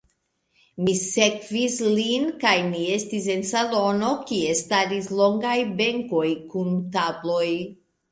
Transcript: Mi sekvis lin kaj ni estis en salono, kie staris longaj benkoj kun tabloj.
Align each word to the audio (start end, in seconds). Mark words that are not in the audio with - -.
Mi 0.85 0.93
sekvis 0.99 1.73
lin 1.97 2.23
kaj 2.43 2.53
ni 2.69 2.79
estis 2.93 3.27
en 3.33 3.43
salono, 3.49 4.09
kie 4.31 4.55
staris 4.61 5.11
longaj 5.19 5.53
benkoj 5.83 6.25
kun 6.55 6.73
tabloj. 6.97 7.51